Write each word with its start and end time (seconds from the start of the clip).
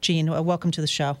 Gene, 0.00 0.28
uh, 0.28 0.42
welcome 0.42 0.70
to 0.72 0.80
the 0.80 0.86
show. 0.86 1.18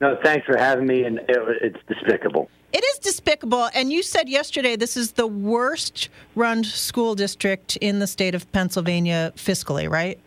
No, 0.00 0.18
thanks 0.22 0.44
for 0.46 0.58
having 0.58 0.86
me, 0.86 1.04
and 1.04 1.18
it, 1.20 1.38
it's 1.62 1.78
despicable. 1.88 2.50
It 2.72 2.84
is 2.84 2.98
despicable. 2.98 3.70
And 3.74 3.90
you 3.90 4.02
said 4.02 4.28
yesterday 4.28 4.76
this 4.76 4.96
is 4.96 5.12
the 5.12 5.26
worst 5.26 6.10
run 6.34 6.64
school 6.64 7.14
district 7.14 7.76
in 7.76 8.00
the 8.00 8.06
state 8.06 8.34
of 8.34 8.50
Pennsylvania 8.52 9.32
fiscally, 9.36 9.88
right? 9.88 10.18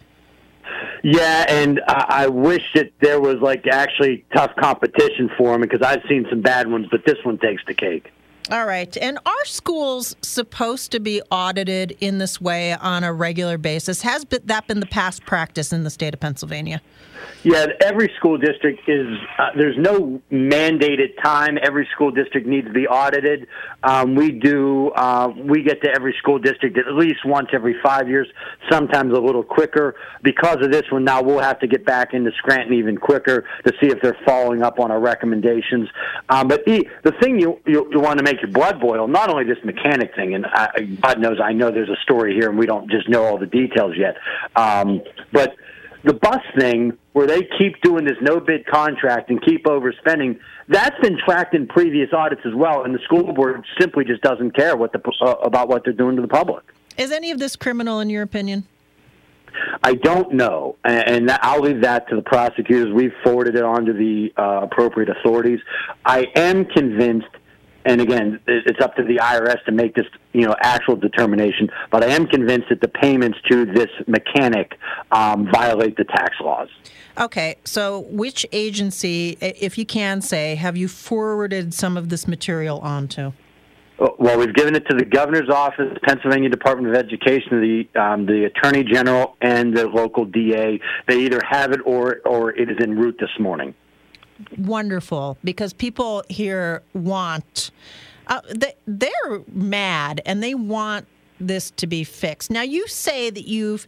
Yeah, 1.04 1.46
and 1.48 1.82
I, 1.88 2.06
I 2.24 2.28
wish 2.28 2.64
that 2.76 2.92
there 3.02 3.20
was 3.22 3.38
like 3.42 3.68
actually 3.68 4.26
tough 4.34 4.56
competition 4.56 5.30
for 5.38 5.52
them 5.52 5.62
because 5.62 5.82
I've 5.82 6.02
seen 6.10 6.26
some 6.30 6.42
bad 6.42 6.70
ones, 6.70 6.88
but 6.90 7.06
this 7.06 7.18
one 7.24 7.38
takes 7.38 7.64
the 7.66 7.74
cake. 7.74 8.12
All 8.52 8.66
right. 8.66 8.98
And 8.98 9.20
are 9.28 9.46
schools 9.46 10.16
supposed 10.24 10.92
to 10.94 11.00
be 11.00 11.22
audited 11.30 11.96
in 12.00 12.18
this 12.18 12.42
way 12.42 12.74
on 12.74 13.04
a 13.04 13.14
regular 13.14 13.60
basis? 13.60 14.02
Has 14.02 14.26
that 14.46 14.68
been 14.68 14.80
the 14.80 14.88
past 14.88 15.24
practice 15.26 15.72
in 15.72 15.84
the 15.84 15.92
state 15.92 16.16
of 16.16 16.20
Pennsylvania? 16.20 16.82
Yeah, 17.44 17.68
every 17.82 18.12
school 18.18 18.38
district 18.38 18.82
is, 18.88 19.08
uh, 19.38 19.50
there's 19.56 19.78
no 19.78 20.22
mandated 20.32 21.22
time. 21.24 21.58
Every 21.62 21.88
school 21.94 22.12
district 22.12 22.48
needs 22.48 22.68
to 22.68 22.74
be 22.74 22.86
audited. 22.86 23.48
Um, 23.84 24.16
we 24.16 24.32
do, 24.32 24.90
uh, 24.90 25.32
we 25.38 25.64
get 25.64 25.82
to 25.84 25.90
every 25.90 26.14
school 26.20 26.40
district 26.40 26.78
at 26.78 26.94
least 26.94 27.26
once 27.26 27.50
every 27.54 27.76
five 27.82 28.10
years, 28.10 28.28
sometimes 28.70 29.14
a 29.14 29.20
little 29.20 29.44
quicker. 29.44 29.96
Because 30.22 30.58
of 30.62 30.72
this 30.72 30.84
one, 30.92 31.06
now 31.06 31.22
we'll 31.22 31.40
have 31.40 31.60
to 31.60 31.68
get 31.68 31.86
back 31.86 32.14
into 32.14 32.32
Scranton 32.38 32.74
even 32.74 32.98
quicker 32.98 33.46
to 33.66 33.74
see 33.80 33.88
if 33.88 34.02
they're 34.02 34.18
following 34.26 34.62
up 34.62 34.80
on 34.80 34.92
our 34.92 35.00
recommendations. 35.00 35.88
Um, 36.30 36.48
but 36.50 36.66
the, 36.66 36.86
the 37.04 37.14
thing 37.22 37.40
you, 37.40 37.60
you, 37.66 37.88
you 37.92 38.00
want 38.02 38.18
to 38.18 38.24
make 38.24 38.39
your 38.42 38.52
blood 38.52 38.80
boil, 38.80 39.08
not 39.08 39.30
only 39.30 39.44
this 39.44 39.64
mechanic 39.64 40.16
thing, 40.16 40.36
and 40.36 40.46
I, 40.46 40.82
God 41.02 41.20
knows 41.20 41.40
I 41.44 41.54
know 41.54 41.72
there's 41.72 41.90
a 41.90 42.00
story 42.04 42.34
here 42.34 42.50
and 42.50 42.58
we 42.58 42.66
don't 42.66 42.90
just 42.90 43.08
know 43.10 43.24
all 43.24 43.38
the 43.38 43.48
details 43.48 43.96
yet, 43.98 44.18
um, 44.56 45.02
but 45.32 45.56
the 46.04 46.14
bus 46.14 46.42
thing 46.58 46.98
where 47.14 47.28
they 47.28 47.48
keep 47.58 47.82
doing 47.82 48.06
this 48.06 48.18
no 48.22 48.40
bid 48.40 48.66
contract 48.66 49.30
and 49.30 49.44
keep 49.44 49.66
overspending 49.66 50.40
that's 50.68 50.98
been 51.02 51.18
tracked 51.18 51.54
in 51.54 51.68
previous 51.68 52.14
audits 52.14 52.42
as 52.46 52.54
well 52.54 52.84
and 52.84 52.96
the 52.96 53.00
school 53.00 53.34
board 53.34 53.66
simply 53.80 54.06
just 54.06 54.22
doesn't 54.22 54.52
care 54.56 54.78
what 54.78 54.94
the 54.94 55.02
uh, 55.22 55.34
about 55.44 55.68
what 55.68 55.84
they're 55.84 55.92
doing 55.92 56.16
to 56.16 56.22
the 56.22 56.28
public 56.28 56.64
is 56.98 57.12
any 57.12 57.32
of 57.32 57.40
this 57.40 57.56
criminal 57.56 58.00
in 58.00 58.10
your 58.10 58.24
opinion 58.24 58.66
I 59.84 59.96
don't 59.96 60.34
know, 60.34 60.76
and 60.84 61.30
I'll 61.32 61.62
leave 61.62 61.82
that 61.82 62.08
to 62.10 62.16
the 62.16 62.22
prosecutors. 62.22 62.94
We've 62.94 63.14
forwarded 63.24 63.56
it 63.56 63.64
on 63.64 63.86
to 63.86 63.94
the 63.94 64.32
uh, 64.38 64.62
appropriate 64.64 65.10
authorities. 65.10 65.60
I 66.06 66.28
am 66.36 66.66
convinced 66.66 67.28
and 67.86 68.02
again, 68.02 68.40
it's 68.48 68.82
up 68.82 68.96
to 68.98 69.04
the 69.04 69.18
IRS 69.18 69.64
to 69.66 69.72
make 69.72 69.96
this, 69.96 70.06
you 70.34 70.46
know, 70.46 70.56
actual 70.62 70.96
determination. 70.96 71.70
But 71.92 72.04
I 72.04 72.08
am 72.08 72.28
convinced 72.28 72.70
that 72.70 72.82
the 72.82 72.88
payments 72.88 73.38
to 73.50 73.66
this 73.66 73.90
mechanic 74.08 74.74
um, 75.12 75.50
violate 75.52 75.96
the 75.96 76.04
tax 76.04 76.36
laws. 76.42 76.68
Okay, 77.18 77.56
so 77.64 78.00
which 78.10 78.46
agency, 78.52 79.38
if 79.42 79.78
you 79.78 79.86
can 79.86 80.22
say, 80.22 80.56
have 80.56 80.78
you 80.78 80.88
forwarded 80.88 81.74
some 81.74 81.98
of 81.98 82.10
this 82.10 82.28
material 82.28 82.80
on 82.80 83.08
to? 83.10 83.34
Uh, 84.00 84.08
well, 84.18 84.38
we've 84.38 84.54
given 84.54 84.76
it 84.76 84.86
to 84.90 84.96
the 84.96 85.04
governor's 85.04 85.50
office, 85.50 85.98
Pennsylvania 86.04 86.50
Department 86.50 86.88
of 86.88 86.96
Education, 86.96 87.60
the 87.62 88.02
um, 88.02 88.26
the 88.26 88.46
attorney 88.46 88.84
general, 88.84 89.36
and 89.42 89.76
the 89.76 89.88
local 89.88 90.24
DA. 90.24 90.80
They 91.08 91.20
either 91.20 91.42
have 91.48 91.72
it 91.74 91.82
or 91.84 92.22
or 92.26 92.52
it 92.52 92.70
is 92.70 92.78
en 92.82 92.96
route 92.96 93.18
this 93.20 93.38
morning 93.40 93.74
wonderful 94.58 95.38
because 95.44 95.74
people 95.74 96.24
here 96.30 96.82
want 96.94 97.72
uh, 98.28 98.42
they, 98.54 98.74
they're 98.86 99.42
mad 99.52 100.22
and 100.26 100.44
they 100.44 100.54
want 100.54 101.08
this 101.40 101.72
to 101.72 101.88
be 101.88 102.04
fixed. 102.04 102.52
Now 102.52 102.62
you 102.62 102.88
say 102.88 103.30
that 103.30 103.48
you've 103.48 103.88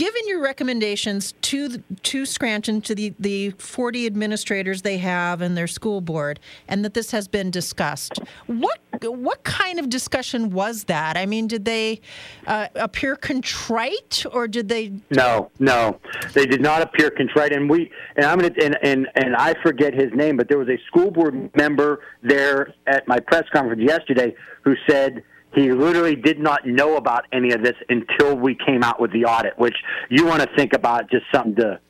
given 0.00 0.22
your 0.26 0.40
recommendations 0.40 1.34
to 1.42 1.68
the, 1.68 1.82
to 2.02 2.24
Scranton 2.24 2.80
to 2.80 2.94
the 2.94 3.12
the 3.18 3.50
40 3.50 4.06
administrators 4.06 4.80
they 4.80 4.96
have 4.96 5.42
and 5.42 5.58
their 5.58 5.66
school 5.66 6.00
board 6.00 6.40
and 6.68 6.82
that 6.86 6.94
this 6.94 7.10
has 7.10 7.28
been 7.28 7.50
discussed. 7.50 8.18
What 8.46 8.78
what 9.02 9.44
kind 9.44 9.78
of 9.78 9.90
discussion 9.90 10.52
was 10.52 10.84
that? 10.84 11.18
I 11.18 11.26
mean, 11.26 11.48
did 11.48 11.66
they 11.66 12.00
uh, 12.46 12.68
appear 12.76 13.14
contrite 13.14 14.24
or 14.32 14.48
did 14.48 14.70
they 14.70 14.94
No, 15.10 15.50
no. 15.58 16.00
They 16.32 16.46
did 16.46 16.62
not 16.62 16.80
appear 16.80 17.10
contrite 17.10 17.52
and 17.52 17.68
we 17.68 17.90
and 18.16 18.24
I'm 18.24 18.38
to 18.38 18.50
and, 18.64 18.78
and 18.82 19.06
and 19.16 19.36
I 19.36 19.52
forget 19.62 19.92
his 19.92 20.14
name, 20.14 20.38
but 20.38 20.48
there 20.48 20.58
was 20.58 20.70
a 20.70 20.78
school 20.86 21.10
board 21.10 21.54
member 21.54 22.00
there 22.22 22.72
at 22.86 23.06
my 23.06 23.20
press 23.20 23.44
conference 23.52 23.82
yesterday 23.82 24.34
who 24.64 24.74
said 24.88 25.22
he 25.54 25.72
literally 25.72 26.16
did 26.16 26.38
not 26.38 26.66
know 26.66 26.96
about 26.96 27.26
any 27.32 27.52
of 27.52 27.62
this 27.62 27.74
until 27.88 28.36
we 28.36 28.54
came 28.54 28.82
out 28.82 29.00
with 29.00 29.12
the 29.12 29.24
audit, 29.24 29.58
which 29.58 29.76
you 30.08 30.24
want 30.26 30.42
to 30.42 30.48
think 30.56 30.72
about 30.72 31.10
just 31.10 31.24
something 31.32 31.54
to 31.56 31.80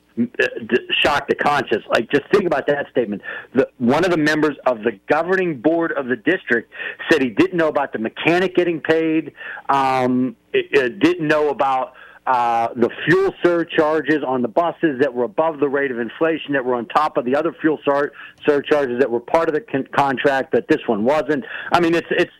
shock 1.02 1.28
the 1.28 1.34
conscience. 1.34 1.84
Like, 1.88 2.10
just 2.10 2.24
think 2.32 2.44
about 2.44 2.66
that 2.66 2.86
statement. 2.90 3.22
The, 3.54 3.68
one 3.78 4.04
of 4.04 4.10
the 4.10 4.16
members 4.16 4.56
of 4.66 4.78
the 4.78 4.98
governing 5.08 5.60
board 5.60 5.92
of 5.92 6.06
the 6.06 6.16
district 6.16 6.72
said 7.10 7.22
he 7.22 7.30
didn't 7.30 7.56
know 7.56 7.68
about 7.68 7.92
the 7.92 7.98
mechanic 7.98 8.54
getting 8.56 8.80
paid, 8.80 9.32
um, 9.68 10.36
it, 10.52 10.66
it 10.72 10.98
didn't 11.00 11.26
know 11.26 11.48
about 11.50 11.94
uh, 12.26 12.68
the 12.76 12.90
fuel 13.06 13.32
surcharges 13.42 14.22
on 14.26 14.42
the 14.42 14.48
buses 14.48 15.00
that 15.00 15.12
were 15.12 15.24
above 15.24 15.58
the 15.58 15.68
rate 15.68 15.90
of 15.90 15.98
inflation, 15.98 16.52
that 16.52 16.64
were 16.64 16.74
on 16.74 16.86
top 16.86 17.16
of 17.16 17.24
the 17.24 17.34
other 17.34 17.54
fuel 17.60 17.78
sur- 17.84 18.12
surcharges 18.46 18.98
that 19.00 19.10
were 19.10 19.20
part 19.20 19.48
of 19.48 19.54
the 19.54 19.60
con- 19.60 19.88
contract, 19.92 20.52
but 20.52 20.68
this 20.68 20.80
one 20.86 21.04
wasn't. 21.04 21.44
I 21.72 21.80
mean, 21.80 21.94
it's 21.94 22.06
it's 22.10 22.32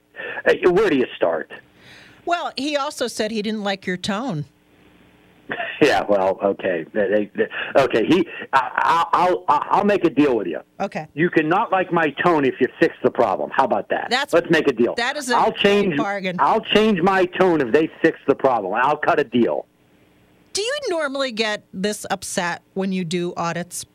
Uh, 0.46 0.70
where 0.70 0.90
do 0.90 0.96
you 0.96 1.06
start? 1.16 1.50
Well, 2.24 2.52
he 2.56 2.76
also 2.76 3.06
said 3.06 3.30
he 3.30 3.42
didn't 3.42 3.64
like 3.64 3.86
your 3.86 3.96
tone. 3.96 4.44
Yeah, 5.82 6.04
well, 6.06 6.38
okay, 6.44 6.84
okay. 6.94 8.06
He, 8.06 8.28
I, 8.52 9.06
I'll, 9.12 9.44
I'll 9.48 9.84
make 9.84 10.04
a 10.04 10.10
deal 10.10 10.36
with 10.36 10.46
you. 10.46 10.60
Okay. 10.78 11.08
You 11.14 11.30
cannot 11.30 11.72
like 11.72 11.90
my 11.90 12.10
tone 12.22 12.44
if 12.44 12.60
you 12.60 12.68
fix 12.78 12.94
the 13.02 13.10
problem. 13.10 13.50
How 13.50 13.64
about 13.64 13.88
that? 13.88 14.08
That's 14.10 14.34
let's 14.34 14.50
make 14.50 14.68
a 14.68 14.72
deal. 14.74 14.94
That 14.96 15.16
is 15.16 15.30
a 15.30 15.36
I'll 15.36 15.52
change 15.52 15.96
bargain. 15.96 16.36
I'll 16.38 16.60
change 16.60 17.00
my 17.00 17.24
tone 17.24 17.62
if 17.62 17.72
they 17.72 17.88
fix 18.02 18.18
the 18.28 18.34
problem. 18.34 18.74
I'll 18.74 18.98
cut 18.98 19.18
a 19.18 19.24
deal. 19.24 19.66
Do 20.52 20.60
you 20.60 20.78
normally 20.88 21.32
get 21.32 21.64
this 21.72 22.04
upset 22.10 22.62
when 22.74 22.92
you 22.92 23.04
do 23.04 23.32
audits? 23.36 23.86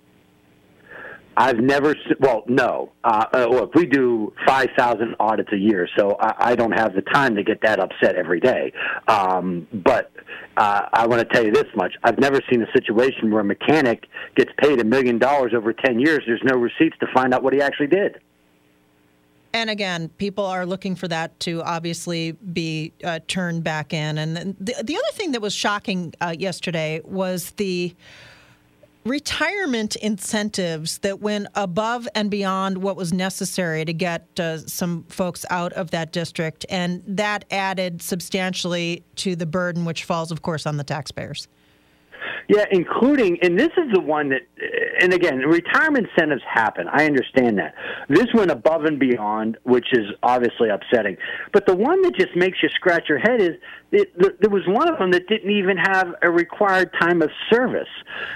I've 1.37 1.57
never, 1.57 1.95
well, 2.19 2.43
no. 2.47 2.91
Uh, 3.03 3.25
uh, 3.33 3.47
look, 3.47 3.75
we 3.75 3.85
do 3.85 4.33
5,000 4.47 5.15
audits 5.19 5.51
a 5.51 5.57
year, 5.57 5.87
so 5.97 6.15
I, 6.19 6.51
I 6.51 6.55
don't 6.55 6.71
have 6.71 6.95
the 6.95 7.01
time 7.01 7.35
to 7.35 7.43
get 7.43 7.61
that 7.61 7.79
upset 7.79 8.15
every 8.15 8.39
day. 8.39 8.71
Um, 9.07 9.67
but 9.73 10.11
uh, 10.55 10.83
I 10.93 11.05
want 11.07 11.27
to 11.27 11.33
tell 11.33 11.45
you 11.45 11.51
this 11.51 11.67
much. 11.75 11.93
I've 12.03 12.19
never 12.19 12.39
seen 12.49 12.61
a 12.61 12.71
situation 12.71 13.31
where 13.31 13.41
a 13.41 13.45
mechanic 13.45 14.05
gets 14.35 14.51
paid 14.61 14.79
a 14.79 14.85
million 14.85 15.19
dollars 15.19 15.53
over 15.53 15.73
10 15.73 15.99
years. 15.99 16.23
There's 16.25 16.43
no 16.43 16.57
receipts 16.57 16.97
to 16.99 17.07
find 17.13 17.33
out 17.33 17.43
what 17.43 17.53
he 17.53 17.61
actually 17.61 17.87
did. 17.87 18.19
And 19.53 19.69
again, 19.69 20.09
people 20.09 20.45
are 20.45 20.65
looking 20.65 20.95
for 20.95 21.07
that 21.07 21.39
to 21.41 21.63
obviously 21.63 22.33
be 22.33 22.91
uh, 23.03 23.19
turned 23.27 23.63
back 23.63 23.93
in. 23.93 24.17
And 24.17 24.35
the, 24.59 24.75
the 24.83 24.97
other 24.97 25.11
thing 25.13 25.31
that 25.31 25.41
was 25.41 25.53
shocking 25.53 26.13
uh, 26.19 26.35
yesterday 26.37 27.01
was 27.05 27.51
the 27.51 27.95
retirement 29.05 29.95
incentives 29.97 30.97
that 30.99 31.21
went 31.21 31.47
above 31.53 32.07
and 32.15 32.31
beyond 32.31 32.79
what 32.79 32.97
was 32.97 33.13
necessary 33.13 33.85
to 33.85 33.93
get 33.93 34.27
uh, 34.39 34.57
some 34.57 35.03
folks 35.03 35.45
out 35.49 35.71
of 35.73 35.91
that 35.91 36.11
district. 36.11 36.65
And 36.69 37.03
that 37.07 37.45
added 37.51 38.01
substantially 38.01 39.03
to 39.17 39.35
the 39.35 39.45
burden, 39.45 39.85
which 39.85 40.03
falls, 40.03 40.31
of 40.31 40.41
course, 40.41 40.65
on 40.65 40.77
the 40.77 40.83
taxpayers. 40.83 41.47
Yeah, 42.47 42.65
including, 42.71 43.39
and 43.41 43.59
this 43.59 43.71
is 43.77 43.91
the 43.93 44.01
one 44.01 44.29
that 44.29 44.41
and 44.99 45.13
again, 45.13 45.39
retirement 45.39 46.07
incentives 46.09 46.41
happen. 46.51 46.87
I 46.87 47.05
understand 47.05 47.57
that. 47.59 47.75
This 48.09 48.27
went 48.33 48.51
above 48.51 48.85
and 48.85 48.99
beyond, 48.99 49.57
which 49.63 49.87
is 49.93 50.07
obviously 50.23 50.69
upsetting. 50.69 51.17
But 51.51 51.65
the 51.65 51.75
one 51.75 52.01
that 52.03 52.15
just 52.15 52.35
makes 52.35 52.57
you 52.63 52.69
scratch 52.69 53.09
your 53.09 53.19
head 53.19 53.41
is 53.41 53.55
it, 53.91 54.17
there 54.41 54.49
was 54.49 54.63
one 54.67 54.89
of 54.89 54.97
them 54.97 55.11
that 55.11 55.27
didn't 55.27 55.51
even 55.51 55.77
have 55.77 56.15
a 56.21 56.29
required 56.29 56.91
time 56.99 57.21
of 57.21 57.29
service. 57.49 57.87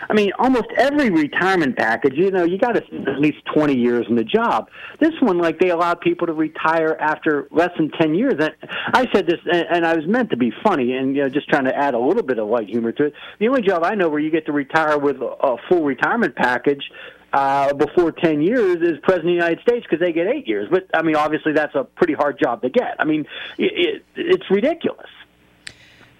I 0.09 0.13
mean, 0.13 0.31
almost 0.37 0.67
every 0.77 1.09
retirement 1.09 1.77
package, 1.77 2.13
you 2.15 2.31
know, 2.31 2.43
you 2.43 2.57
got 2.57 2.73
to 2.73 2.83
at 2.83 3.19
least 3.19 3.39
20 3.53 3.75
years 3.75 4.05
in 4.09 4.15
the 4.15 4.23
job. 4.23 4.69
This 4.99 5.13
one, 5.21 5.37
like, 5.37 5.59
they 5.59 5.69
allowed 5.69 6.01
people 6.01 6.27
to 6.27 6.33
retire 6.33 6.95
after 6.99 7.47
less 7.51 7.71
than 7.77 7.89
10 7.91 8.15
years. 8.15 8.35
And 8.39 8.53
I 8.93 9.07
said 9.13 9.27
this, 9.27 9.39
and 9.51 9.85
I 9.85 9.95
was 9.95 10.05
meant 10.07 10.29
to 10.29 10.37
be 10.37 10.51
funny 10.63 10.95
and, 10.95 11.15
you 11.15 11.23
know, 11.23 11.29
just 11.29 11.49
trying 11.49 11.65
to 11.65 11.75
add 11.75 11.93
a 11.93 11.99
little 11.99 12.23
bit 12.23 12.39
of 12.39 12.47
light 12.47 12.69
humor 12.69 12.91
to 12.93 13.05
it. 13.05 13.13
The 13.39 13.47
only 13.47 13.61
job 13.61 13.83
I 13.83 13.95
know 13.99 14.09
where 14.09 14.19
you 14.19 14.31
get 14.31 14.45
to 14.47 14.51
retire 14.51 14.97
with 14.97 15.17
a 15.21 15.57
full 15.67 15.83
retirement 15.83 16.35
package 16.35 16.89
uh, 17.33 17.73
before 17.73 18.11
10 18.11 18.41
years 18.41 18.77
is 18.77 18.97
president 19.03 19.17
of 19.17 19.23
the 19.23 19.31
United 19.31 19.61
States 19.61 19.85
because 19.87 19.99
they 19.99 20.11
get 20.11 20.27
eight 20.27 20.47
years. 20.47 20.67
But, 20.71 20.87
I 20.93 21.03
mean, 21.03 21.15
obviously 21.15 21.53
that's 21.53 21.75
a 21.75 21.83
pretty 21.83 22.13
hard 22.13 22.39
job 22.39 22.61
to 22.63 22.69
get. 22.69 22.95
I 22.97 23.05
mean, 23.05 23.27
it, 23.57 23.71
it, 23.75 24.05
it's 24.15 24.49
ridiculous. 24.49 25.09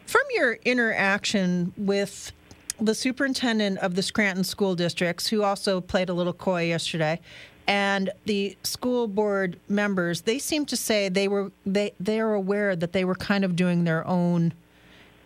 From 0.06 0.22
your 0.32 0.54
interaction 0.66 1.74
with 1.78 2.32
the 2.80 2.96
superintendent 2.96 3.80
of 3.80 3.96
the 3.96 4.04
Scranton 4.04 4.44
School 4.44 4.76
Districts, 4.76 5.28
who 5.28 5.44
also 5.44 5.82
played 5.82 6.10
a 6.10 6.14
little 6.14 6.34
coy 6.34 6.66
yesterday, 6.66 7.20
and 7.68 8.10
the 8.26 8.58
school 8.64 9.08
board 9.08 9.60
members, 9.68 10.22
they 10.22 10.40
seem 10.40 10.66
to 10.66 10.76
say 10.76 11.08
they 11.08 11.28
were 11.28 11.52
they 11.68 11.94
they 12.00 12.20
are 12.20 12.34
aware 12.34 12.76
that 12.76 12.94
they 12.94 13.06
were 13.06 13.14
kind 13.14 13.46
of 13.46 13.56
doing 13.56 13.84
their 13.84 14.06
own 14.08 14.54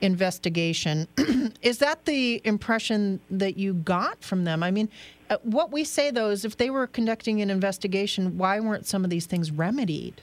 investigation. 0.04 1.08
is 1.62 1.78
that 1.80 2.06
the 2.06 2.42
impression 2.44 3.20
that 3.32 3.58
you 3.58 3.74
got 3.74 4.24
from 4.24 4.44
them? 4.44 4.62
I 4.62 4.72
mean, 4.72 4.90
uh, 5.30 5.38
what 5.44 5.72
we 5.72 5.84
say 5.84 6.12
though 6.12 6.30
is 6.30 6.46
if 6.46 6.58
they 6.58 6.70
were 6.70 6.88
conducting 6.88 7.42
an 7.42 7.50
investigation, 7.50 8.38
why 8.38 8.60
weren't 8.60 8.86
some 8.86 9.04
of 9.04 9.10
these 9.10 9.26
things 9.26 9.52
remedied? 9.52 10.22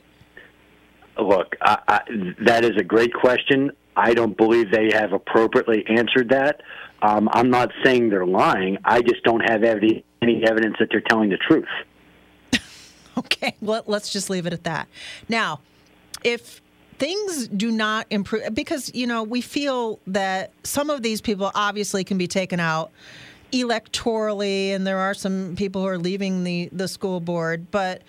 Look, 1.18 1.56
I, 1.60 1.78
I, 1.88 2.00
that 2.44 2.64
is 2.64 2.72
a 2.78 2.84
great 2.84 3.12
question. 3.12 3.72
I 3.96 4.14
don't 4.14 4.36
believe 4.36 4.70
they 4.70 4.90
have 4.92 5.12
appropriately 5.12 5.84
answered 5.88 6.30
that. 6.30 6.62
Um, 7.02 7.28
I'm 7.32 7.50
not 7.50 7.70
saying 7.82 8.10
they're 8.10 8.26
lying. 8.26 8.78
I 8.84 9.02
just 9.02 9.22
don't 9.24 9.40
have 9.40 9.62
any, 9.64 10.04
any 10.22 10.44
evidence 10.44 10.76
that 10.78 10.88
they're 10.90 11.02
telling 11.08 11.30
the 11.30 11.38
truth. 11.38 11.68
okay, 13.18 13.56
well, 13.60 13.82
let's 13.86 14.12
just 14.12 14.30
leave 14.30 14.46
it 14.46 14.52
at 14.52 14.64
that. 14.64 14.88
Now, 15.28 15.60
if 16.22 16.60
things 17.00 17.48
do 17.48 17.72
not 17.72 18.06
improve, 18.10 18.54
because, 18.54 18.94
you 18.94 19.06
know, 19.06 19.24
we 19.24 19.40
feel 19.40 19.98
that 20.06 20.52
some 20.62 20.90
of 20.90 21.02
these 21.02 21.20
people 21.20 21.50
obviously 21.56 22.04
can 22.04 22.18
be 22.18 22.28
taken 22.28 22.60
out 22.60 22.92
electorally, 23.52 24.68
and 24.68 24.86
there 24.86 24.98
are 24.98 25.14
some 25.14 25.56
people 25.56 25.80
who 25.80 25.88
are 25.88 25.98
leaving 25.98 26.44
the, 26.44 26.68
the 26.70 26.86
school 26.86 27.18
board, 27.18 27.72
but 27.72 28.02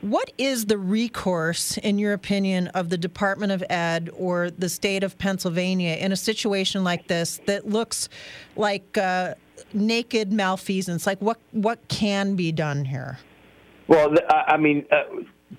what 0.00 0.32
is 0.38 0.66
the 0.66 0.78
recourse, 0.78 1.76
in 1.78 1.98
your 1.98 2.12
opinion, 2.12 2.68
of 2.68 2.88
the 2.88 2.98
Department 2.98 3.52
of 3.52 3.62
Ed 3.68 4.08
or 4.16 4.50
the 4.50 4.68
state 4.68 5.04
of 5.04 5.18
Pennsylvania 5.18 5.94
in 5.94 6.10
a 6.10 6.16
situation 6.16 6.82
like 6.82 7.06
this 7.06 7.40
that 7.46 7.68
looks 7.68 8.08
like 8.56 8.98
uh, 8.98 9.34
naked 9.72 10.32
malfeasance? 10.32 11.06
Like, 11.06 11.20
what 11.20 11.38
what 11.52 11.86
can 11.86 12.34
be 12.34 12.50
done 12.50 12.84
here? 12.84 13.18
Well, 13.86 14.12
I 14.28 14.56
mean, 14.56 14.86
uh, 14.90 15.02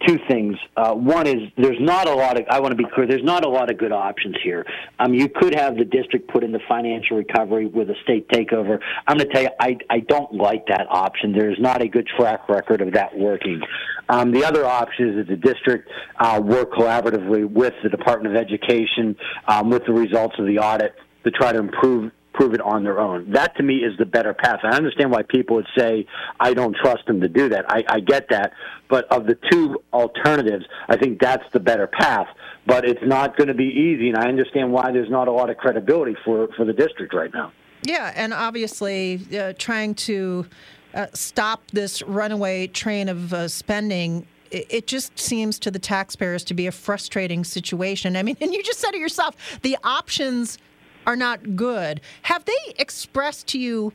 two 0.07 0.19
things. 0.27 0.57
Uh, 0.75 0.93
one 0.93 1.27
is 1.27 1.49
there's 1.57 1.79
not 1.79 2.07
a 2.07 2.13
lot 2.13 2.39
of. 2.39 2.45
I 2.49 2.59
want 2.59 2.71
to 2.71 2.77
be 2.77 2.85
clear. 2.93 3.07
There's 3.07 3.23
not 3.23 3.45
a 3.45 3.49
lot 3.49 3.71
of 3.71 3.77
good 3.77 3.91
options 3.91 4.35
here. 4.43 4.65
Um, 4.99 5.13
you 5.13 5.29
could 5.29 5.55
have 5.55 5.77
the 5.77 5.85
district 5.85 6.29
put 6.29 6.43
into 6.43 6.59
financial 6.67 7.17
recovery 7.17 7.67
with 7.67 7.89
a 7.89 7.95
state 8.03 8.27
takeover. 8.29 8.79
I'm 9.07 9.17
going 9.17 9.29
to 9.29 9.33
tell 9.33 9.43
you, 9.43 9.49
I 9.59 9.77
I 9.89 9.99
don't 9.99 10.33
like 10.33 10.67
that 10.67 10.87
option. 10.89 11.33
There's 11.33 11.59
not 11.59 11.81
a 11.81 11.87
good 11.87 12.07
track 12.17 12.49
record 12.49 12.81
of 12.81 12.93
that 12.93 13.17
working. 13.17 13.61
Um, 14.09 14.31
the 14.31 14.43
other 14.43 14.65
option 14.65 15.09
is 15.09 15.15
that 15.15 15.27
the 15.27 15.37
district 15.37 15.89
uh, 16.19 16.41
work 16.43 16.73
collaboratively 16.73 17.49
with 17.49 17.73
the 17.83 17.89
Department 17.89 18.35
of 18.35 18.41
Education 18.41 19.15
um, 19.47 19.69
with 19.69 19.85
the 19.85 19.93
results 19.93 20.35
of 20.39 20.45
the 20.45 20.59
audit 20.59 20.95
to 21.23 21.31
try 21.31 21.51
to 21.51 21.59
improve 21.59 22.11
prove 22.33 22.53
it 22.53 22.61
on 22.61 22.83
their 22.83 22.99
own. 22.99 23.31
That 23.31 23.55
to 23.57 23.63
me 23.63 23.77
is 23.77 23.97
the 23.97 24.05
better 24.05 24.33
path. 24.33 24.59
I 24.63 24.75
understand 24.75 25.11
why 25.11 25.21
people 25.23 25.57
would 25.57 25.67
say 25.77 26.05
I 26.39 26.53
don't 26.53 26.75
trust 26.75 27.05
them 27.05 27.21
to 27.21 27.27
do 27.27 27.49
that. 27.49 27.65
I, 27.69 27.83
I 27.87 27.99
get 27.99 28.29
that, 28.29 28.53
but 28.89 29.05
of 29.11 29.25
the 29.25 29.37
two 29.51 29.81
alternatives, 29.93 30.65
I 30.89 30.97
think 30.97 31.19
that's 31.19 31.43
the 31.53 31.59
better 31.59 31.87
path. 31.87 32.27
But 32.65 32.85
it's 32.85 33.03
not 33.03 33.37
going 33.37 33.49
to 33.49 33.53
be 33.53 33.65
easy, 33.65 34.09
and 34.09 34.17
I 34.17 34.27
understand 34.27 34.71
why 34.71 34.91
there's 34.91 35.09
not 35.09 35.27
a 35.27 35.31
lot 35.31 35.49
of 35.49 35.57
credibility 35.57 36.15
for 36.23 36.47
for 36.55 36.65
the 36.65 36.73
district 36.73 37.13
right 37.13 37.33
now. 37.33 37.51
Yeah, 37.83 38.13
and 38.15 38.33
obviously 38.33 39.19
uh, 39.37 39.53
trying 39.57 39.95
to 39.95 40.45
uh, 40.93 41.07
stop 41.13 41.69
this 41.71 42.01
runaway 42.03 42.67
train 42.67 43.09
of 43.09 43.33
uh, 43.33 43.47
spending 43.47 44.25
it 44.53 44.85
just 44.85 45.17
seems 45.17 45.57
to 45.57 45.71
the 45.71 45.79
taxpayers 45.79 46.43
to 46.43 46.53
be 46.53 46.67
a 46.67 46.71
frustrating 46.71 47.43
situation. 47.43 48.15
I 48.15 48.23
mean, 48.23 48.37
and 48.41 48.53
you 48.53 48.61
just 48.63 48.79
said 48.79 48.93
it 48.93 48.99
yourself, 48.99 49.35
the 49.61 49.77
options 49.83 50.57
are 51.05 51.15
not 51.15 51.55
good. 51.55 52.01
Have 52.23 52.45
they 52.45 52.73
expressed 52.77 53.47
to 53.47 53.59
you 53.59 53.93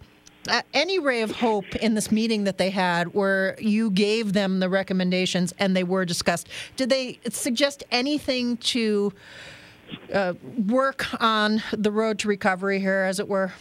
uh, 0.49 0.63
any 0.73 0.99
ray 0.99 1.23
of 1.23 1.31
hope 1.31 1.77
in 1.77 1.95
this 1.95 2.11
meeting 2.11 2.45
that 2.45 2.59
they 2.59 2.71
had 2.71 3.15
where 3.15 3.57
you 3.61 3.91
gave 3.91 4.33
them 4.33 4.61
the 4.61 4.69
recommendations 4.69 5.53
and 5.59 5.77
they 5.77 5.85
were 5.85 6.05
discussed? 6.05 6.49
Did 6.77 6.91
they 6.91 7.19
suggest 7.29 7.85
anything 7.91 8.57
to 8.59 9.13
uh, 10.13 10.35
work 10.67 11.07
on 11.21 11.63
the 11.73 11.91
road 11.91 12.19
to 12.21 12.29
recovery 12.29 12.81
here, 12.81 13.05
as 13.05 13.21
it 13.21 13.29
were? 13.29 13.53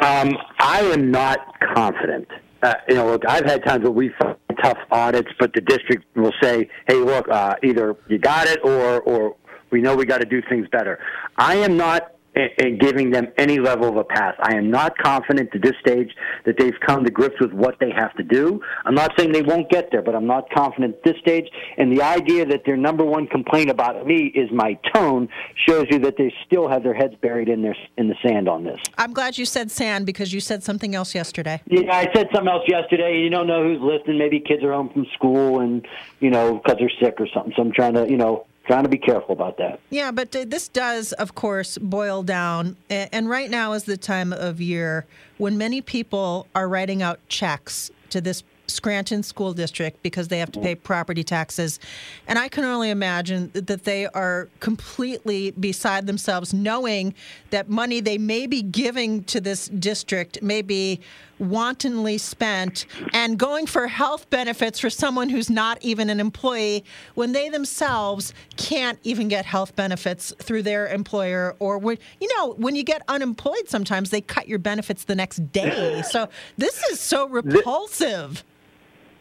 Um, 0.00 0.36
I 0.58 0.80
am 0.80 1.10
not 1.10 1.38
confident. 1.74 2.28
Uh, 2.62 2.74
you 2.88 2.96
know, 2.96 3.06
look, 3.06 3.22
I've 3.26 3.44
had 3.44 3.64
times 3.64 3.82
where 3.82 3.92
we've 3.92 4.14
tough 4.62 4.78
audits, 4.90 5.28
but 5.38 5.52
the 5.54 5.60
district 5.60 6.04
will 6.16 6.32
say, 6.42 6.68
"Hey, 6.86 6.96
look, 6.96 7.28
uh, 7.28 7.54
either 7.62 7.96
you 8.08 8.18
got 8.18 8.46
it, 8.46 8.60
or 8.62 9.00
or 9.00 9.36
we 9.70 9.80
know 9.80 9.94
we 9.94 10.04
got 10.04 10.20
to 10.20 10.26
do 10.26 10.42
things 10.48 10.66
better." 10.68 10.98
I 11.36 11.56
am 11.56 11.76
not 11.76 12.15
and 12.36 12.78
giving 12.78 13.10
them 13.10 13.28
any 13.38 13.58
level 13.58 13.88
of 13.88 13.96
a 13.96 14.04
pass. 14.04 14.34
I 14.40 14.56
am 14.56 14.70
not 14.70 14.96
confident 14.98 15.54
at 15.54 15.62
this 15.62 15.72
stage 15.80 16.10
that 16.44 16.56
they've 16.58 16.78
come 16.86 17.04
to 17.04 17.10
grips 17.10 17.40
with 17.40 17.52
what 17.52 17.76
they 17.80 17.90
have 17.90 18.14
to 18.16 18.22
do. 18.22 18.60
I'm 18.84 18.94
not 18.94 19.12
saying 19.18 19.32
they 19.32 19.42
won't 19.42 19.70
get 19.70 19.90
there, 19.90 20.02
but 20.02 20.14
I'm 20.14 20.26
not 20.26 20.50
confident 20.50 20.96
at 20.96 21.04
this 21.04 21.16
stage. 21.20 21.48
And 21.78 21.96
the 21.96 22.02
idea 22.02 22.44
that 22.46 22.62
their 22.66 22.76
number 22.76 23.04
one 23.04 23.26
complaint 23.26 23.70
about 23.70 24.06
me 24.06 24.26
is 24.34 24.50
my 24.52 24.78
tone 24.94 25.28
shows 25.66 25.86
you 25.90 25.98
that 26.00 26.16
they 26.18 26.32
still 26.46 26.68
have 26.68 26.82
their 26.82 26.94
heads 26.94 27.14
buried 27.22 27.48
in 27.48 27.62
their 27.62 27.76
in 27.96 28.08
the 28.08 28.16
sand 28.22 28.48
on 28.48 28.64
this. 28.64 28.80
I'm 28.98 29.12
glad 29.12 29.38
you 29.38 29.46
said 29.46 29.70
sand 29.70 30.06
because 30.06 30.32
you 30.32 30.40
said 30.40 30.62
something 30.62 30.94
else 30.94 31.14
yesterday. 31.14 31.60
Yeah, 31.66 31.92
I 31.92 32.12
said 32.14 32.28
something 32.34 32.52
else 32.52 32.64
yesterday. 32.68 33.18
You 33.18 33.30
don't 33.30 33.46
know 33.46 33.62
who's 33.62 33.80
listening. 33.80 34.18
Maybe 34.18 34.40
kids 34.40 34.62
are 34.62 34.72
home 34.72 34.90
from 34.90 35.06
school 35.14 35.60
and 35.60 35.86
you 36.20 36.30
know 36.30 36.56
because 36.58 36.78
they're 36.78 36.90
sick 37.00 37.20
or 37.20 37.28
something. 37.32 37.52
So 37.56 37.62
I'm 37.62 37.72
trying 37.72 37.94
to 37.94 38.08
you 38.08 38.16
know 38.16 38.45
trying 38.66 38.82
to 38.82 38.88
be 38.88 38.98
careful 38.98 39.32
about 39.32 39.58
that. 39.58 39.80
Yeah, 39.90 40.10
but 40.10 40.32
this 40.32 40.68
does, 40.68 41.12
of 41.12 41.34
course, 41.34 41.78
boil 41.78 42.22
down. 42.22 42.76
And 42.90 43.28
right 43.28 43.50
now 43.50 43.72
is 43.72 43.84
the 43.84 43.96
time 43.96 44.32
of 44.32 44.60
year 44.60 45.06
when 45.38 45.56
many 45.56 45.80
people 45.80 46.46
are 46.54 46.68
writing 46.68 47.02
out 47.02 47.20
checks 47.28 47.90
to 48.10 48.20
this 48.20 48.42
Scranton 48.66 49.22
School 49.22 49.52
District 49.52 50.02
because 50.02 50.28
they 50.28 50.38
have 50.38 50.52
to 50.52 50.60
pay 50.60 50.74
property 50.74 51.24
taxes. 51.24 51.78
And 52.26 52.38
I 52.38 52.48
can 52.48 52.64
only 52.64 52.90
imagine 52.90 53.50
that 53.54 53.84
they 53.84 54.06
are 54.06 54.48
completely 54.60 55.52
beside 55.52 56.06
themselves 56.06 56.52
knowing 56.52 57.14
that 57.50 57.68
money 57.68 58.00
they 58.00 58.18
may 58.18 58.46
be 58.46 58.62
giving 58.62 59.24
to 59.24 59.40
this 59.40 59.68
district 59.68 60.42
may 60.42 60.62
be 60.62 61.00
wantonly 61.38 62.18
spent 62.18 62.86
and 63.12 63.38
going 63.38 63.66
for 63.66 63.86
health 63.86 64.28
benefits 64.30 64.78
for 64.78 64.88
someone 64.88 65.28
who's 65.28 65.50
not 65.50 65.78
even 65.82 66.08
an 66.08 66.18
employee 66.18 66.84
when 67.14 67.32
they 67.32 67.48
themselves 67.48 68.32
can't 68.56 68.98
even 69.02 69.28
get 69.28 69.44
health 69.44 69.76
benefits 69.76 70.32
through 70.38 70.62
their 70.62 70.88
employer 70.88 71.54
or 71.58 71.78
when 71.78 71.98
you 72.20 72.28
know 72.36 72.54
when 72.54 72.74
you 72.74 72.82
get 72.82 73.02
unemployed 73.08 73.68
sometimes 73.68 74.10
they 74.10 74.20
cut 74.20 74.48
your 74.48 74.58
benefits 74.58 75.04
the 75.04 75.14
next 75.14 75.36
day 75.52 76.02
so 76.10 76.28
this 76.56 76.82
is 76.84 76.98
so 76.98 77.28
repulsive 77.28 78.42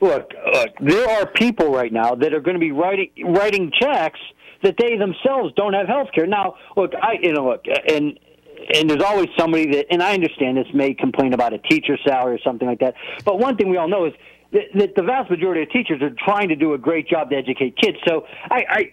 look, 0.05 0.31
look, 0.53 0.69
there 0.79 1.09
are 1.09 1.25
people 1.27 1.71
right 1.71 1.91
now 1.91 2.15
that 2.15 2.33
are 2.33 2.39
going 2.39 2.55
to 2.55 2.59
be 2.59 2.71
writing 2.71 3.09
writing 3.25 3.71
checks 3.79 4.19
that 4.63 4.75
they 4.79 4.97
themselves 4.97 5.53
don't 5.55 5.73
have 5.73 5.87
health 5.87 6.09
care. 6.13 6.27
Now, 6.27 6.55
look, 6.75 6.93
I 7.01 7.15
you 7.21 7.33
know 7.33 7.49
look, 7.49 7.65
and 7.87 8.19
and 8.73 8.89
there's 8.89 9.03
always 9.03 9.27
somebody 9.37 9.67
that, 9.71 9.85
and 9.91 10.01
I 10.01 10.13
understand 10.13 10.57
this 10.57 10.67
may 10.73 10.93
complain 10.93 11.33
about 11.33 11.53
a 11.53 11.59
teacher 11.59 11.97
salary 12.05 12.35
or 12.35 12.39
something 12.43 12.67
like 12.67 12.79
that. 12.79 12.95
But 13.23 13.39
one 13.39 13.57
thing 13.57 13.69
we 13.69 13.77
all 13.77 13.87
know 13.87 14.05
is 14.05 14.13
that 14.75 14.95
the 14.95 15.03
vast 15.03 15.29
majority 15.29 15.63
of 15.63 15.69
teachers 15.71 16.01
are 16.01 16.11
trying 16.23 16.49
to 16.49 16.55
do 16.55 16.73
a 16.73 16.77
great 16.77 17.07
job 17.07 17.29
to 17.29 17.35
educate 17.35 17.75
kids. 17.77 17.97
So 18.07 18.25
I, 18.49 18.63
I 18.69 18.83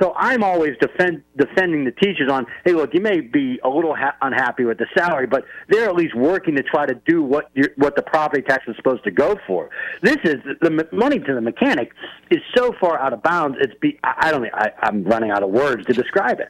so 0.00 0.14
I'm 0.16 0.42
always 0.42 0.72
defend, 0.80 1.22
defending 1.36 1.84
the 1.84 1.92
teachers 1.92 2.30
on, 2.30 2.46
hey, 2.64 2.72
look, 2.72 2.94
you 2.94 3.00
may 3.00 3.20
be 3.20 3.58
a 3.64 3.68
little 3.68 3.94
ha- 3.94 4.16
unhappy 4.22 4.64
with 4.64 4.78
the 4.78 4.86
salary, 4.96 5.26
but 5.26 5.44
they're 5.68 5.88
at 5.88 5.94
least 5.94 6.14
working 6.14 6.56
to 6.56 6.62
try 6.62 6.86
to 6.86 6.94
do 7.06 7.22
what 7.22 7.50
you 7.54 7.64
what 7.76 7.96
the 7.96 8.02
property 8.02 8.42
tax 8.42 8.64
is 8.66 8.76
supposed 8.76 9.04
to 9.04 9.10
go 9.10 9.36
for. 9.46 9.70
This 10.02 10.18
is 10.24 10.36
the 10.60 10.88
money 10.92 11.18
to 11.18 11.34
the 11.34 11.40
mechanic 11.40 11.92
is 12.30 12.40
so 12.56 12.74
far 12.80 12.98
out 12.98 13.12
of 13.12 13.22
bounds. 13.22 13.58
It's 13.60 13.74
be 13.80 13.98
I 14.02 14.30
don't 14.30 14.46
I, 14.54 14.70
I'm 14.82 15.04
running 15.04 15.30
out 15.30 15.42
of 15.42 15.50
words 15.50 15.86
to 15.86 15.92
describe 15.92 16.40
it. 16.40 16.48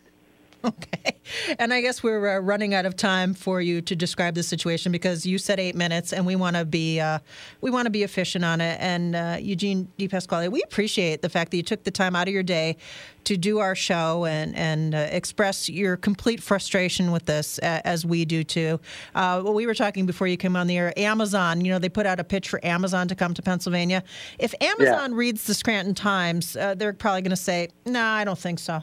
Okay. 0.75 1.17
And 1.59 1.73
I 1.75 1.81
guess 1.81 2.03
we're 2.03 2.37
uh, 2.37 2.41
running 2.41 2.75
out 2.75 2.87
of 2.87 2.97
time 2.97 3.35
for 3.35 3.61
you 3.61 3.81
to 3.83 3.95
describe 3.97 4.35
the 4.35 4.43
situation 4.43 4.93
because 4.93 5.27
you 5.27 5.37
said 5.39 5.61
eight 5.61 5.75
minutes, 5.75 6.13
and 6.13 6.25
we 6.27 6.37
want 6.37 6.57
to 6.57 6.65
be 6.65 7.01
uh, 7.01 7.19
we 7.61 7.71
want 7.71 7.85
to 7.87 7.91
be 7.91 8.03
efficient 8.03 8.45
on 8.45 8.61
it. 8.61 8.79
And 8.81 9.15
uh, 9.15 9.37
Eugene 9.41 9.89
DePasquale, 9.99 10.51
we 10.51 10.63
appreciate 10.63 11.23
the 11.23 11.29
fact 11.29 11.51
that 11.51 11.57
you 11.59 11.63
took 11.63 11.85
the 11.85 11.91
time 11.91 12.17
out 12.17 12.29
of 12.29 12.35
your 12.35 12.43
day 12.43 12.77
to 13.25 13.37
do 13.37 13.59
our 13.59 13.75
show 13.75 14.25
and 14.25 14.55
and 14.57 14.95
uh, 14.95 14.99
express 15.11 15.69
your 15.69 15.97
complete 15.97 16.43
frustration 16.43 17.13
with 17.13 17.27
this, 17.27 17.59
uh, 17.63 17.81
as 17.85 18.07
we 18.07 18.25
do 18.25 18.43
too. 18.45 18.81
Uh, 19.15 19.41
well, 19.45 19.55
we 19.55 19.67
were 19.67 19.75
talking 19.75 20.07
before 20.07 20.27
you 20.27 20.37
came 20.39 20.57
on 20.57 20.67
the 20.67 20.79
air. 20.79 20.93
Amazon, 20.99 21.63
you 21.65 21.73
know, 21.73 21.79
they 21.79 21.89
put 21.91 22.07
out 22.07 22.21
a 22.21 22.25
pitch 22.25 22.49
for 22.49 22.65
Amazon 22.65 23.07
to 23.09 23.15
come 23.15 23.35
to 23.35 23.43
Pennsylvania. 23.43 24.03
If 24.39 24.55
Amazon 24.61 25.11
Yeah. 25.13 25.17
reads 25.19 25.45
the 25.45 25.55
Scranton 25.55 25.95
Times, 25.95 26.57
uh, 26.57 26.75
they're 26.75 26.93
probably 26.95 27.23
going 27.23 27.31
to 27.31 27.37
say, 27.37 27.69
"No, 27.85 28.03
I 28.03 28.25
don't 28.25 28.39
think 28.39 28.59
so." 28.59 28.83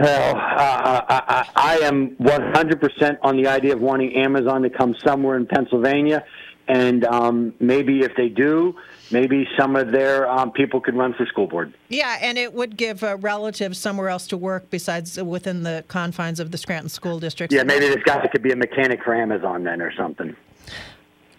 Well, 0.00 0.36
uh, 0.36 1.02
I, 1.08 1.22
I, 1.28 1.50
I 1.56 1.78
am 1.78 2.16
100% 2.16 3.18
on 3.22 3.36
the 3.36 3.46
idea 3.46 3.74
of 3.74 3.80
wanting 3.80 4.14
Amazon 4.16 4.62
to 4.62 4.70
come 4.70 4.94
somewhere 5.04 5.36
in 5.36 5.46
Pennsylvania. 5.46 6.24
And 6.66 7.04
um, 7.04 7.54
maybe 7.60 8.00
if 8.00 8.16
they 8.16 8.28
do, 8.28 8.74
maybe 9.10 9.46
some 9.58 9.76
of 9.76 9.92
their 9.92 10.28
um, 10.28 10.50
people 10.50 10.80
could 10.80 10.96
run 10.96 11.12
for 11.12 11.26
school 11.26 11.46
board. 11.46 11.74
Yeah, 11.88 12.16
and 12.20 12.38
it 12.38 12.54
would 12.54 12.76
give 12.76 13.04
uh, 13.04 13.18
relatives 13.18 13.78
somewhere 13.78 14.08
else 14.08 14.26
to 14.28 14.36
work 14.36 14.70
besides 14.70 15.18
uh, 15.18 15.24
within 15.24 15.62
the 15.62 15.84
confines 15.88 16.40
of 16.40 16.50
the 16.50 16.58
Scranton 16.58 16.88
School 16.88 17.20
District. 17.20 17.52
Yeah, 17.52 17.64
maybe 17.64 17.86
this 17.86 18.02
guy 18.04 18.26
could 18.28 18.42
be 18.42 18.52
a 18.52 18.56
mechanic 18.56 19.04
for 19.04 19.14
Amazon 19.14 19.64
then 19.64 19.82
or 19.82 19.92
something. 19.94 20.34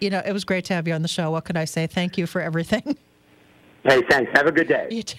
You 0.00 0.10
know, 0.10 0.22
it 0.24 0.32
was 0.32 0.44
great 0.44 0.64
to 0.66 0.74
have 0.74 0.86
you 0.86 0.94
on 0.94 1.02
the 1.02 1.08
show. 1.08 1.32
What 1.32 1.44
could 1.44 1.56
I 1.56 1.64
say? 1.64 1.86
Thank 1.86 2.16
you 2.16 2.26
for 2.26 2.40
everything. 2.40 2.96
Hey, 3.82 4.02
thanks. 4.10 4.30
Have 4.34 4.48
a 4.48 4.52
good 4.52 4.66
day. 4.66 4.88
You 4.90 5.04
too. 5.04 5.18